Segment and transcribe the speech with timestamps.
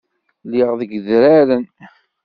[0.45, 1.65] Lliɣ deg yedraren.